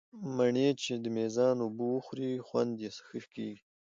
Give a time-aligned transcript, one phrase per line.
[0.35, 3.61] مڼې چې د مېزان اوبه وخوري، خوند یې ښه کېږي.